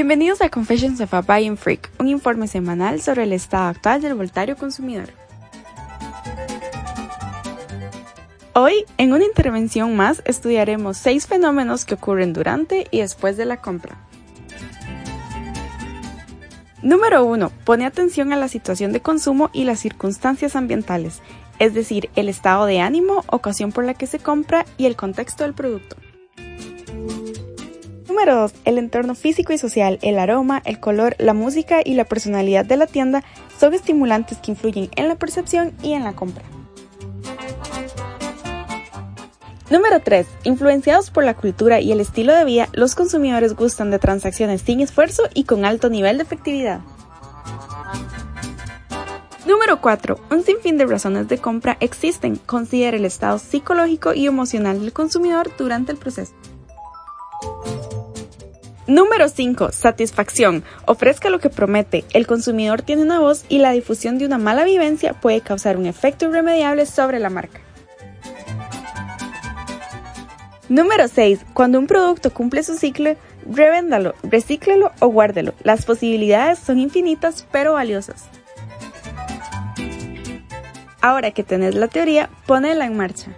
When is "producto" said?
25.54-25.96, 71.86-72.32